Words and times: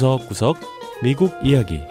구석구석 0.00 0.56
미국 1.02 1.30
이야기 1.44 1.82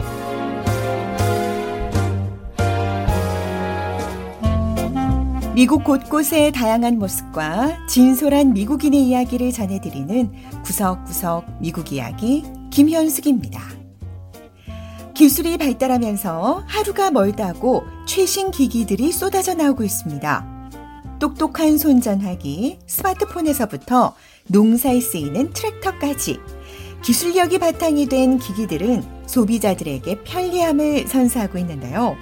미국 5.54 5.84
곳곳의 5.84 6.52
다양한 6.54 6.98
모습과 6.98 7.86
진솔한 7.86 8.54
미국인의 8.54 9.00
이야기를 9.04 9.52
전해드리는 9.52 10.32
구석구석 10.64 11.62
미국 11.62 11.92
이야기 11.92 12.44
김현숙입니다. 12.72 13.62
기술이 15.14 15.60
발달하면서 15.60 16.64
하루가 16.66 17.12
멀다고 17.12 17.84
최신 18.08 18.50
기기들이 18.50 19.12
쏟아져 19.12 19.54
나오고 19.54 19.84
있습니다. 19.84 20.60
똑똑한 21.20 21.78
손전화기, 21.78 22.80
스마트폰에서부터 22.88 24.16
농사에 24.48 25.00
쓰이는 25.00 25.54
트랙터까지 25.54 26.40
기술력이 27.02 27.60
바탕이 27.60 28.08
된 28.08 28.38
기기들은 28.38 29.04
소비자들에게 29.26 30.24
편리함을 30.24 31.08
선사하고 31.08 31.58
있는데요. 31.60 32.16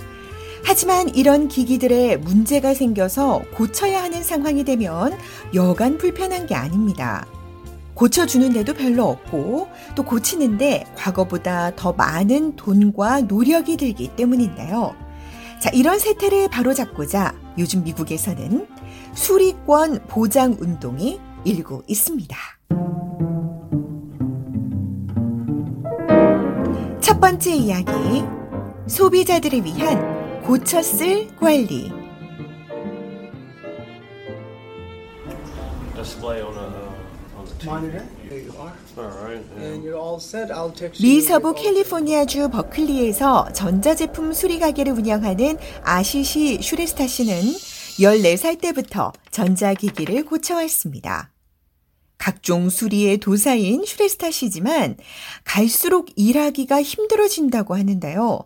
하지만 0.63 1.09
이런 1.15 1.47
기기들에 1.47 2.17
문제가 2.17 2.73
생겨서 2.73 3.43
고쳐야 3.55 4.03
하는 4.03 4.23
상황이 4.23 4.63
되면 4.63 5.17
여간 5.53 5.97
불편한 5.97 6.45
게 6.45 6.55
아닙니다. 6.55 7.25
고쳐주는 7.93 8.53
데도 8.53 8.73
별로 8.73 9.05
없고 9.05 9.69
또 9.95 10.03
고치는데 10.03 10.85
과거보다 10.95 11.75
더 11.75 11.93
많은 11.93 12.55
돈과 12.55 13.21
노력이 13.21 13.77
들기 13.77 14.09
때문인데요. 14.15 14.93
자, 15.59 15.71
이런 15.73 15.97
세태를 15.97 16.49
바로잡고자 16.49 17.33
요즘 17.57 17.83
미국에서는 17.83 18.67
수리권 19.15 20.05
보장 20.07 20.55
운동이 20.59 21.19
일고 21.43 21.81
있습니다. 21.87 22.56
첫 27.17 27.21
번째 27.21 27.51
이야기. 27.51 27.91
소비자들을 28.85 29.65
위한 29.65 30.43
고쳐 30.43 30.83
쓸 30.83 31.27
관리. 31.35 31.91
uh. 35.95 36.21
미서부 41.01 41.55
캘리포니아주 41.55 42.49
버클리에서 42.49 43.51
전자제품 43.51 44.33
수리 44.33 44.59
가게를 44.59 44.93
운영하는 44.93 45.57
아시시 45.81 46.59
슈레스타 46.61 47.07
씨는 47.07 47.41
14살 47.99 48.61
때부터 48.61 49.11
전자기기를 49.31 50.23
고쳐왔습니다. 50.23 51.31
각종 52.17 52.69
수리의 52.69 53.19
도사인 53.19 53.85
슈레스타 53.85 54.31
씨지만 54.31 54.97
갈수록 55.43 56.07
일하기가 56.15 56.81
힘들어진다고 56.81 57.75
하는데요. 57.75 58.39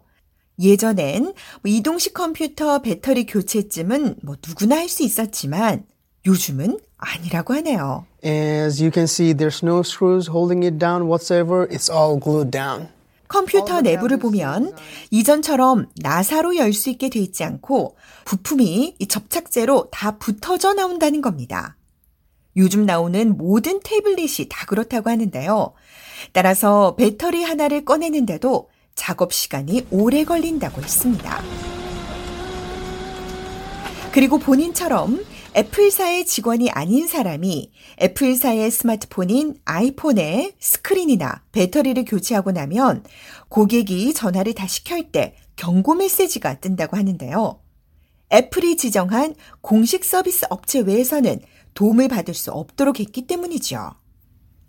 예전엔 0.59 1.23
뭐 1.23 1.33
이동식 1.65 2.13
컴퓨터 2.13 2.79
배터리 2.81 3.25
교체쯤은 3.25 4.17
뭐 4.23 4.35
누구나 4.45 4.77
할 4.77 4.89
수 4.89 5.03
있었지만 5.03 5.85
요즘은 6.25 6.79
아니라고 6.97 7.53
하네요. 7.55 8.05
As 8.23 8.79
you 8.81 8.91
can 8.93 9.05
see, 9.05 9.33
there's 9.33 9.63
no 9.65 9.79
screws 9.79 10.29
holding 10.29 10.63
it 10.63 10.77
down 10.77 11.03
whatsoever. 11.07 11.67
It's 11.67 11.89
all 11.91 12.19
glued 12.21 12.51
down. 12.51 12.89
컴퓨터 13.27 13.79
내부를 13.81 14.17
보면 14.19 14.75
이전처럼 15.09 15.87
나사로 15.95 16.57
열 16.57 16.73
수 16.73 16.89
있게 16.91 17.09
돼 17.09 17.19
있지 17.19 17.43
않고 17.45 17.95
부품이 18.25 18.97
이 18.99 19.07
접착제로 19.07 19.87
다 19.89 20.17
붙어져 20.19 20.73
나온다는 20.73 21.21
겁니다. 21.21 21.77
요즘 22.57 22.85
나오는 22.85 23.37
모든 23.37 23.79
태블릿이 23.83 24.47
다 24.49 24.65
그렇다고 24.65 25.09
하는데요. 25.09 25.73
따라서 26.33 26.95
배터리 26.95 27.43
하나를 27.43 27.85
꺼내는데도 27.85 28.69
작업 28.95 29.33
시간이 29.33 29.87
오래 29.89 30.23
걸린다고 30.23 30.81
했습니다. 30.81 31.41
그리고 34.11 34.37
본인처럼 34.39 35.23
애플사의 35.55 36.25
직원이 36.25 36.69
아닌 36.69 37.07
사람이 37.07 37.71
애플사의 38.01 38.71
스마트폰인 38.71 39.55
아이폰의 39.65 40.53
스크린이나 40.59 41.43
배터리를 41.51 42.03
교체하고 42.05 42.51
나면 42.51 43.03
고객이 43.49 44.13
전화를 44.13 44.53
다시 44.53 44.83
켤 44.83 45.11
때 45.11 45.35
경고 45.55 45.93
메시지가 45.93 46.59
뜬다고 46.59 46.97
하는데요. 46.97 47.60
애플이 48.31 48.77
지정한 48.77 49.35
공식 49.61 50.05
서비스 50.05 50.45
업체 50.49 50.79
외에서는 50.79 51.39
도움을 51.73 52.07
받을 52.07 52.33
수 52.33 52.51
없도록 52.51 52.99
했기 52.99 53.27
때문이죠. 53.27 53.91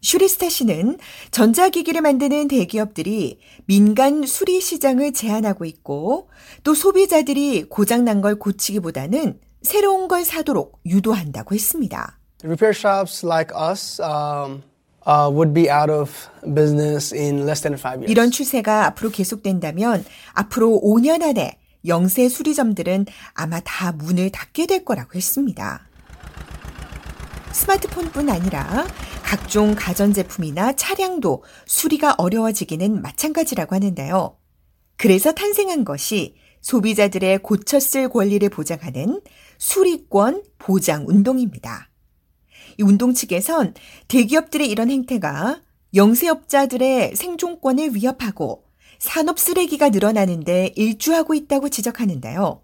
슈리스타 0.02 0.48
씨는 0.48 0.98
전자기기를 1.30 2.00
만드는 2.00 2.48
대기업들이 2.48 3.38
민간 3.66 4.26
수리 4.26 4.60
시장을 4.60 5.12
제한하고 5.12 5.64
있고 5.64 6.28
또 6.64 6.74
소비자들이 6.74 7.64
고장난 7.68 8.20
걸 8.20 8.34
고치기보다는 8.36 9.38
새로운 9.62 10.08
걸 10.08 10.24
사도록 10.24 10.80
유도한다고 10.84 11.54
했습니다. 11.54 12.18
Repair 12.42 12.74
shops 12.76 13.24
like 13.24 13.54
us 13.56 14.00
um, 14.02 14.62
uh, 15.06 15.30
would 15.30 15.54
be 15.54 15.70
out 15.70 15.90
of 15.92 16.10
business 16.52 17.14
in 17.14 17.46
less 17.46 17.62
than 17.62 17.78
five 17.78 18.00
years. 18.00 18.10
이런 18.10 18.32
추세가 18.32 18.86
앞으로 18.86 19.10
계속된다면 19.10 20.04
앞으로 20.32 20.80
5년 20.82 21.22
안에 21.22 21.61
영세 21.86 22.28
수리점들은 22.28 23.06
아마 23.34 23.60
다 23.60 23.92
문을 23.92 24.30
닫게 24.30 24.66
될 24.66 24.84
거라고 24.84 25.14
했습니다. 25.14 25.86
스마트폰뿐 27.52 28.30
아니라 28.30 28.86
각종 29.22 29.74
가전제품이나 29.74 30.74
차량도 30.74 31.44
수리가 31.66 32.14
어려워지기는 32.18 33.00
마찬가지라고 33.02 33.74
하는데요. 33.74 34.36
그래서 34.96 35.32
탄생한 35.32 35.84
것이 35.84 36.34
소비자들의 36.60 37.40
쓸 37.80 38.08
권리를 38.08 38.48
보장하는 38.48 39.20
수리권 39.58 40.44
보장 40.58 41.04
운동입니다. 41.08 41.88
이 42.78 42.82
운동 42.82 43.12
측에선 43.12 43.74
대기업들의 44.08 44.68
이런 44.68 44.90
행태가 44.90 45.60
영세업자들의 45.94 47.16
생존권을 47.16 47.94
위협하고 47.94 48.61
산업 49.02 49.40
쓰레기가 49.40 49.88
늘어나는데 49.88 50.74
일주하고 50.76 51.34
있다고 51.34 51.70
지적하는데요. 51.70 52.62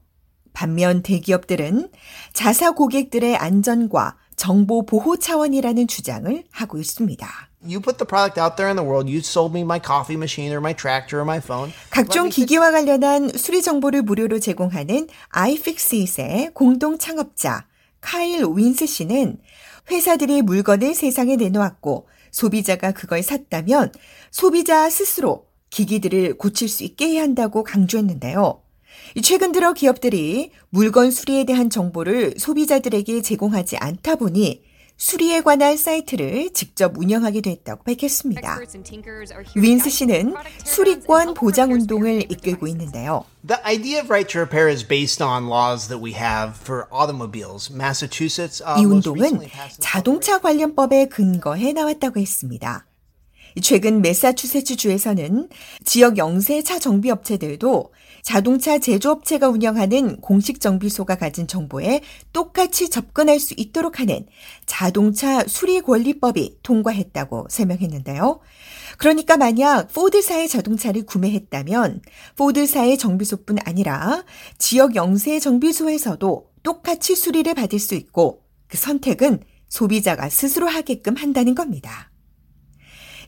반면 0.53 1.03
대기업들은 1.03 1.91
자사 2.33 2.71
고객들의 2.71 3.37
안전과 3.37 4.17
정보 4.37 4.87
보호 4.87 5.17
차원이라는 5.17 5.89
주장을 5.89 6.45
하고 6.53 6.79
있습니다. 6.79 7.27
You 7.65 7.81
put 7.81 7.99
the 7.99 8.07
product 8.07 8.41
out 8.41 8.55
there 8.55 8.71
in 8.71 8.77
the 8.77 8.89
world. 8.89 9.11
You 9.11 9.19
sold 9.19 9.53
me 9.53 9.63
my 9.63 9.81
coffee 9.85 10.17
machine 10.17 10.53
or 10.53 10.61
my 10.61 10.73
tractor 10.73 11.21
or 11.21 11.27
my 11.29 11.39
phone. 11.39 11.73
각종 11.91 12.29
기기와 12.29 12.71
관련한 12.71 13.31
수리 13.31 13.61
정보를 13.61 14.03
무료로 14.03 14.39
제공하는 14.39 15.09
iFixit의 15.31 16.53
공동 16.55 16.99
창업자 16.99 17.67
카일 18.01 18.45
윈스 18.47 18.87
씨는 18.87 19.41
회사들이 19.91 20.43
물건을 20.43 20.95
세상에 20.95 21.35
내놓았고 21.35 22.07
소비자가 22.31 22.93
그걸 22.93 23.25
샀다면 23.25 23.91
소비자 24.31 24.89
스스로 24.89 25.48
기기들을 25.71 26.39
고칠 26.39 26.69
수 26.69 26.85
있게 26.85 27.09
해야 27.09 27.23
한다고 27.23 27.65
강조했는데요. 27.65 28.63
최근 29.23 29.53
들어 29.53 29.73
기업들이 29.73 30.53
물건 30.71 31.11
수리에 31.11 31.45
대한 31.45 31.71
정보를 31.71 32.35
소비자들에게 32.39 33.23
제공하지 33.23 33.77
않다 33.79 34.17
보니 34.17 34.63
수리에 35.01 35.43
관한 35.43 35.77
사이트를 35.77 36.51
직접 36.53 36.99
운영하게 36.99 37.41
됐다고 37.41 37.85
밝혔습니다. 37.85 38.59
윈스 39.55 39.91
씨는 39.91 40.35
수리권 40.65 41.35
보장 41.35 41.73
운동을 41.73 42.25
이끌고 42.33 42.67
있는데요. 42.67 43.25
The 43.47 43.63
idea 43.65 44.01
of 44.01 44.11
right 44.11 44.29
to 44.33 44.41
repair 44.41 44.69
is 44.69 44.85
based 44.85 45.23
on 45.23 45.47
laws 45.47 45.87
that 45.87 46.03
we 46.03 46.15
have 46.15 46.59
for 46.61 46.87
automobiles. 46.93 47.73
Massachusetts 47.73 48.61
uh, 48.61 48.83
이 48.83 48.85
운동은 48.85 49.39
자동차 49.79 50.39
관련법에 50.41 51.07
근거해 51.07 51.73
나왔다고 51.73 52.19
했습니다. 52.19 52.88
최근 53.61 54.03
매사추세츠 54.03 54.77
주에서는 54.77 55.49
지역 55.85 56.19
영세 56.19 56.63
차 56.63 56.79
정비 56.79 57.11
업체들도 57.11 57.93
자동차 58.23 58.79
제조업체가 58.79 59.49
운영하는 59.49 60.21
공식 60.21 60.61
정비소가 60.61 61.17
가진 61.17 61.47
정보에 61.47 62.03
똑같이 62.33 62.91
접근할 62.91 63.41
수 63.41 63.55
있도록 63.57 64.01
하는 64.01 64.27
자동차 64.67 65.45
수리 65.47 65.81
권리법이 65.81 66.59
통과했다고 66.63 67.47
설명했는데요. 67.49 68.41
그러니까 68.99 69.37
만약 69.37 69.93
포드사의 69.93 70.49
자동차를 70.49 71.07
구매했다면 71.07 72.03
포드사의 72.37 72.99
정비소뿐 72.99 73.59
아니라 73.65 74.25
지역 74.59 74.97
영세 74.97 75.39
정비소에서도 75.39 76.51
똑같이 76.63 77.15
수리를 77.15 77.55
받을 77.55 77.79
수 77.79 77.95
있고 77.95 78.43
그 78.67 78.77
선택은 78.77 79.43
소비자가 79.69 80.29
스스로 80.29 80.67
하게끔 80.67 81.17
한다는 81.17 81.55
겁니다. 81.55 82.11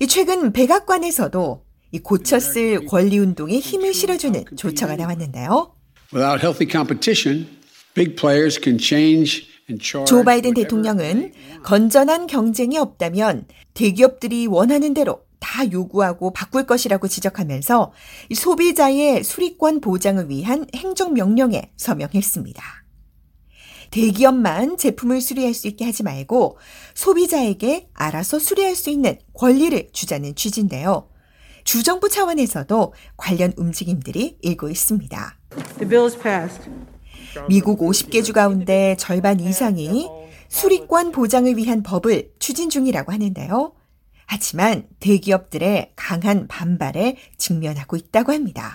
이 0.02 0.06
최근 0.06 0.50
백악관에서도 0.50 1.62
이 1.92 1.98
고쳤을 1.98 2.86
권리 2.86 3.18
운동에 3.18 3.58
힘을 3.58 3.92
실어주는 3.92 4.44
조처가 4.56 4.96
나왔는데요. 4.96 5.74
Without 6.14 6.40
healthy 6.40 6.66
competition, 6.70 7.46
big 7.92 8.16
players 8.16 8.58
can 8.62 8.78
change 8.78 9.46
and 9.68 9.84
charge. 9.84 10.06
조 10.06 10.24
바이든 10.24 10.54
대통령은. 10.54 11.34
건전한 11.62 12.26
경쟁이 12.26 12.78
없다면 12.78 13.46
대기업들이 13.74 14.46
원하는 14.46 14.94
대로 14.94 15.20
다 15.38 15.70
요구하고 15.70 16.32
바꿀 16.32 16.64
것이라고 16.64 17.06
지적하면서 17.06 17.92
소비자의 18.34 19.22
수리권 19.22 19.82
보장을 19.82 20.30
위한 20.30 20.64
행정명령에 20.74 21.72
서명했습니다. 21.76 22.62
대기업만 23.90 24.76
제품을 24.76 25.20
수리할 25.20 25.54
수 25.54 25.68
있게 25.68 25.84
하지 25.84 26.02
말고 26.02 26.58
소비자에게 26.94 27.88
알아서 27.92 28.38
수리할 28.38 28.74
수 28.76 28.90
있는 28.90 29.18
권리를 29.34 29.90
주자는 29.92 30.34
취지인데요. 30.34 31.08
주정부 31.64 32.08
차원에서도 32.08 32.94
관련 33.16 33.52
움직임들이 33.56 34.38
일고 34.40 34.68
있습니다. 34.68 35.38
미국 37.48 37.80
50개 37.80 38.24
주 38.24 38.32
가운데 38.32 38.96
절반 38.98 39.40
이상이 39.40 40.08
수리권 40.48 41.12
보장을 41.12 41.56
위한 41.56 41.82
법을 41.82 42.32
추진 42.38 42.70
중이라고 42.70 43.12
하는데요. 43.12 43.72
하지만 44.26 44.86
대기업들의 45.00 45.92
강한 45.96 46.46
반발에 46.48 47.16
직면하고 47.36 47.96
있다고 47.96 48.32
합니다. 48.32 48.74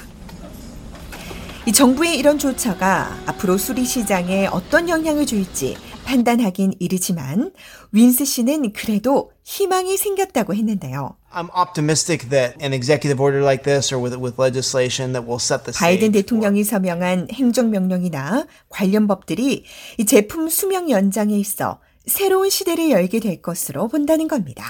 이 1.67 1.71
정부의 1.71 2.19
이런 2.19 2.37
조처가 2.37 3.23
앞으로 3.25 3.57
수리 3.57 3.85
시장에 3.85 4.45
어떤 4.45 4.87
영향을 4.87 5.25
줄지 5.25 5.75
판단하긴 6.03 6.73
이르지만 6.79 7.51
윈스 7.91 8.23
씨는 8.23 8.71
그래도 8.71 9.31
희망이 9.43 9.97
생겼다고 9.97 10.53
했는데요. 10.53 11.17
I'm 11.33 11.49
optimistic 11.59 12.29
that 12.29 12.55
an 12.63 12.71
executive 12.71 13.19
order 13.19 13.41
like 13.43 13.63
this 13.63 13.91
or 13.91 13.99
with, 13.99 14.15
with 14.21 14.39
legislation 14.39 15.13
that 15.13 15.27
will 15.27 15.41
set 15.41 15.63
the 15.63 15.73
바이든 15.75 16.11
대통령이 16.11 16.63
서명한 16.63 17.29
행정 17.31 17.71
명령이나 17.71 18.45
관련 18.69 19.07
법들이 19.07 19.65
이 19.97 20.05
제품 20.05 20.49
수명 20.49 20.91
연장에 20.91 21.35
있어 21.35 21.79
새로운 22.05 22.51
시대를 22.51 22.91
열게 22.91 23.19
될 23.19 23.41
것으로 23.41 23.87
본다는 23.87 24.27
겁니다. 24.27 24.63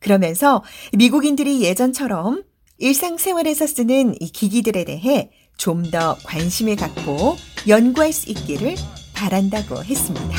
그러면서 0.00 0.62
미국인들이 0.92 1.62
예전처럼 1.62 2.44
일상생활에서 2.76 3.66
쓰는 3.66 4.14
이 4.20 4.30
기기들에 4.30 4.84
대해 4.84 5.30
좀 5.56 5.90
더 5.90 6.16
관심을 6.24 6.76
갖고 6.76 7.36
연구할 7.66 8.12
수 8.12 8.28
있기를 8.30 8.74
바란다고 9.14 9.82
했습니다. 9.82 10.36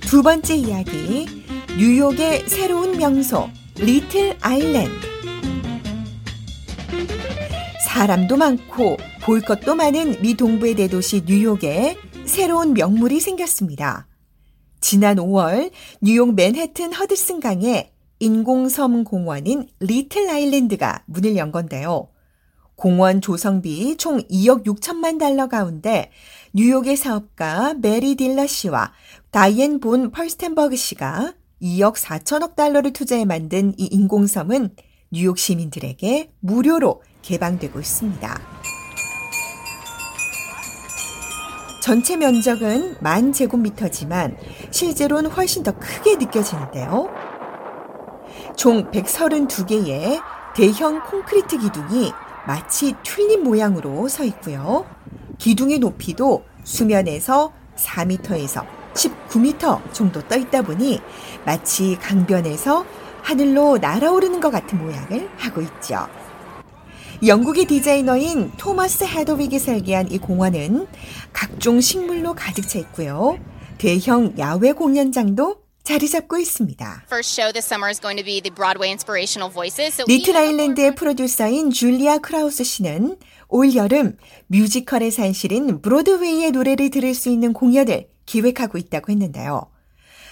두 0.00 0.22
번째 0.22 0.56
이야기, 0.56 1.26
뉴욕의 1.78 2.48
새로운 2.48 2.96
명소, 2.98 3.48
리틀 3.76 4.36
아일랜드. 4.40 4.90
사람도 7.86 8.36
많고 8.36 8.96
볼 9.22 9.40
것도 9.40 9.74
많은 9.74 10.20
미 10.22 10.34
동부의 10.34 10.74
대도시 10.74 11.22
뉴욕에 11.26 11.96
새로운 12.24 12.74
명물이 12.74 13.20
생겼습니다. 13.20 14.06
지난 14.80 15.16
5월 15.16 15.70
뉴욕 16.00 16.34
맨해튼 16.34 16.92
허드슨 16.92 17.40
강에 17.40 17.92
인공섬 18.20 19.04
공원인 19.04 19.66
리틀 19.80 20.28
아일랜드가 20.28 21.04
문을 21.06 21.36
연 21.36 21.50
건데요. 21.50 22.08
공원 22.76 23.22
조성비 23.22 23.96
총 23.96 24.18
2억 24.18 24.64
6천만 24.64 25.18
달러 25.18 25.48
가운데 25.48 26.10
뉴욕의 26.52 26.96
사업가 26.96 27.74
배리 27.74 28.16
딜러 28.16 28.46
씨와 28.46 28.92
다이앤 29.30 29.80
본 29.80 30.10
퍼스텐버그 30.10 30.76
씨가 30.76 31.32
2억 31.62 31.94
4천억 31.94 32.56
달러를 32.56 32.92
투자해 32.92 33.24
만든 33.24 33.72
이 33.78 33.86
인공섬은 33.86 34.76
뉴욕 35.12 35.38
시민들에게 35.38 36.30
무료로 36.40 37.02
개방되고 37.22 37.80
있습니다. 37.80 38.40
전체 41.82 42.16
면적은 42.16 42.96
만 43.00 43.32
제곱미터지만 43.32 44.36
실제로는 44.70 45.30
훨씬 45.30 45.62
더 45.62 45.72
크게 45.78 46.16
느껴지는데요. 46.16 47.29
총 48.60 48.90
132개의 48.90 50.20
대형 50.54 51.02
콘크리트 51.04 51.56
기둥이 51.56 52.12
마치 52.46 52.92
튤립 53.02 53.42
모양으로 53.42 54.06
서 54.08 54.22
있고요. 54.24 54.84
기둥의 55.38 55.78
높이도 55.78 56.44
수면에서 56.64 57.54
4m에서 57.76 58.66
19m 58.92 59.94
정도 59.94 60.20
떠 60.28 60.36
있다 60.36 60.60
보니 60.60 61.00
마치 61.46 61.96
강변에서 62.02 62.84
하늘로 63.22 63.78
날아오르는 63.78 64.40
것 64.40 64.50
같은 64.50 64.76
모양을 64.76 65.30
하고 65.38 65.62
있죠. 65.62 66.06
영국의 67.24 67.64
디자이너인 67.64 68.52
토마스 68.58 69.04
헤더윅이 69.04 69.58
설계한 69.58 70.12
이 70.12 70.18
공원은 70.18 70.86
각종 71.32 71.80
식물로 71.80 72.34
가득 72.34 72.68
차 72.68 72.78
있고요. 72.80 73.38
대형 73.78 74.34
야외 74.38 74.72
공연장도 74.72 75.69
자리 75.90 76.08
잡고 76.08 76.38
있습니다. 76.38 77.06
리틀 80.06 80.36
아일랜드의 80.36 80.94
프로듀서인 80.94 81.72
줄리아 81.72 82.18
크라우스 82.18 82.62
씨는 82.62 83.16
올 83.48 83.74
여름 83.74 84.16
뮤지컬의 84.46 85.10
산실인 85.10 85.82
브로드웨이의 85.82 86.52
노래를 86.52 86.90
들을 86.90 87.12
수 87.12 87.28
있는 87.28 87.52
공연을 87.52 88.08
기획하고 88.24 88.78
있다고 88.78 89.10
했는데요. 89.10 89.68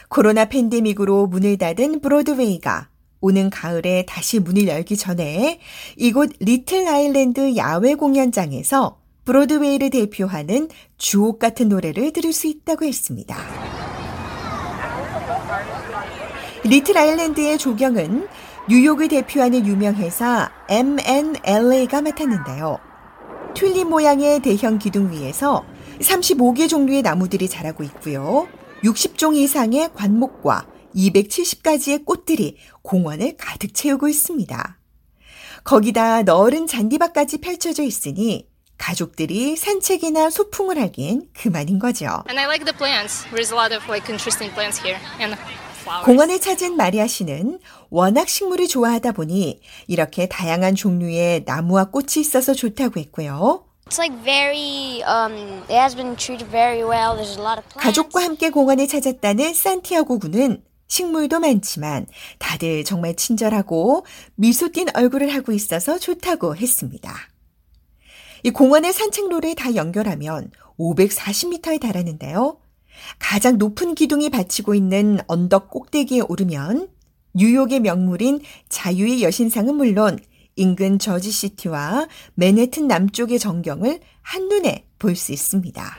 코로나 0.09 0.45
팬데믹으로 0.45 1.27
문을 1.27 1.59
닫은 1.59 2.03
브로드웨이가 2.03 2.91
오는 3.21 3.51
가을에 3.51 4.05
다시 4.07 4.39
문을 4.39 4.69
열기 4.69 4.97
전에 4.97 5.59
이곳 5.97 6.31
리틀 6.39 6.87
아일랜드 6.87 7.57
야외 7.57 7.97
공연장에서 7.97 9.01
브로드웨이를 9.25 9.91
대표하는 9.91 10.69
주옥 10.99 11.41
같은 11.41 11.69
노래를 11.69 12.13
들을 12.13 12.33
수 12.33 12.47
있다고 12.47 12.85
했습니다. 12.85 13.78
리틀 16.69 16.99
아일랜드의 16.99 17.57
조경은 17.57 18.29
뉴욕을 18.69 19.09
대표하는 19.09 19.67
유명 19.67 19.95
회사 19.95 20.53
M&LA가 20.69 22.03
맡았는데요. 22.03 22.79
튤립 23.55 23.89
모양의 23.89 24.41
대형 24.41 24.79
기둥 24.79 25.11
위에서 25.11 25.65
35개 26.01 26.69
종류의 26.69 27.01
나무들이 27.01 27.49
자라고 27.49 27.85
있고요. 27.85 28.47
60종 28.85 29.35
이상의 29.37 29.95
관목과 29.95 30.67
270가지의 30.95 32.05
꽃들이 32.05 32.59
공원을 32.83 33.39
가득 33.39 33.73
채우고 33.73 34.09
있습니다. 34.09 34.79
거기다 35.65 36.23
너른 36.25 36.67
잔디밭까지 36.67 37.39
펼쳐져 37.39 37.83
있으니 37.83 38.47
가족들이 38.79 39.57
산책이나 39.57 40.31
소풍을 40.31 40.81
하기엔 40.81 41.29
그만인 41.35 41.79
거죠. 41.79 42.07
And 42.29 42.39
I 42.39 42.47
like 42.47 42.65
the 42.65 42.77
plants. 42.77 43.25
There's 43.31 43.53
a 43.53 43.59
lot 43.59 43.75
of 43.75 43.85
like 43.89 44.09
interesting 44.09 44.53
plants 44.55 44.81
here 44.81 44.99
and 45.21 45.37
flowers. 45.83 46.07
공원을 46.07 46.41
찾은 46.41 46.77
마리아 46.77 47.07
씨는 47.07 47.59
워낙 47.91 48.29
식물을 48.29 48.69
좋아하다 48.69 49.13
보니 49.13 49.61
이렇게 49.87 50.29
다양한 50.29 50.75
종류의 50.75 51.43
나무와 51.45 51.87
꽃이 51.91 52.19
있어서 52.19 52.55
좋다고 52.55 53.01
했고요. 53.01 53.65
It's 53.87 53.99
like 53.99 54.15
very, 54.23 55.03
um, 55.09 55.63
it 55.69 55.73
has 55.73 55.97
been 55.97 56.15
treated 56.17 56.51
very 56.51 56.83
well. 56.83 57.17
There's 57.17 57.39
a 57.39 57.43
lot 57.43 57.59
of 57.59 57.65
plants. 57.69 57.81
가족과 57.83 58.23
함께 58.23 58.51
공원을 58.51 58.87
찾았다는 58.87 59.55
산티아고 59.55 60.19
군은 60.19 60.63
식물도 60.89 61.41
많지만 61.41 62.07
다들 62.39 62.85
정말 62.85 63.15
친절하고 63.17 64.05
미소 64.35 64.71
띤 64.73 64.87
얼굴을 64.95 65.35
하고 65.35 65.53
있어서 65.53 65.99
좋다고 65.99 66.57
했습니다. 66.57 67.15
이 68.43 68.51
공원의 68.51 68.93
산책로를 68.93 69.55
다 69.55 69.75
연결하면 69.75 70.51
540m에 70.79 71.81
달하는데요. 71.81 72.59
가장 73.19 73.59
높은 73.59 73.95
기둥이 73.95 74.31
받치고 74.31 74.75
있는 74.75 75.19
언덕 75.27 75.71
꼭대기에 75.71 76.23
오르면 76.29 76.89
뉴욕의 77.35 77.81
명물인 77.81 78.41
자유의 78.69 79.23
여신상은 79.23 79.75
물론 79.75 80.19
인근 80.57 80.99
저지시티와 80.99 82.09
맨해튼 82.35 82.89
남쪽의 82.89 83.39
전경을 83.39 84.01
한눈에 84.23 84.85
볼 84.99 85.15
수 85.15 85.33
있습니다. 85.33 85.99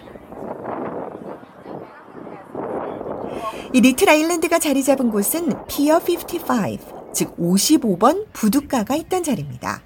이 3.72 3.82
리틀 3.82 4.10
아일랜드가 4.10 4.60
자리 4.60 4.84
잡은 4.84 5.12
곳은 5.12 5.54
피어 5.68 5.98
55, 5.98 7.14
즉 7.14 7.38
55번 7.38 8.26
부둣가가 8.34 8.96
있던 8.96 9.24
자리입니다. 9.24 9.82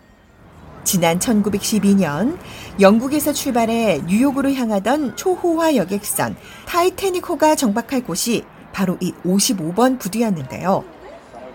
지난 0.83 1.19
1912년 1.19 2.37
영국에서 2.79 3.31
출발해 3.33 4.01
뉴욕으로 4.05 4.53
향하던 4.53 5.15
초호화 5.15 5.75
여객선 5.75 6.35
타이타닉호가 6.65 7.55
정박할 7.55 8.03
곳이 8.03 8.43
바로 8.71 8.97
이 8.99 9.13
55번 9.25 9.99
부두였는데요. 9.99 10.83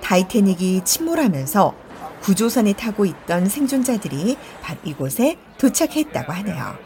타이타닉이 0.03 0.83
침몰하면서 0.85 1.75
구조선에 2.23 2.73
타고 2.75 3.05
있던 3.05 3.49
생존자들이 3.49 4.37
바로 4.63 4.79
이곳에 4.85 5.37
도착했다고 5.59 6.33
하네요. 6.33 6.77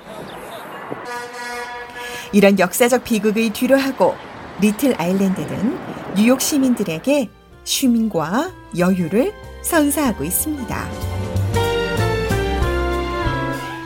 이런 2.33 2.59
역사적 2.59 3.05
비극을 3.05 3.53
뒤로 3.53 3.77
하고 3.79 4.15
리틀 4.61 4.95
아일랜드는 5.01 5.79
뉴욕 6.17 6.41
시민들에게 6.41 7.29
쉼과 7.65 8.51
여유를 8.77 9.33
선사하고 9.63 10.25
있습니다. 10.25 11.22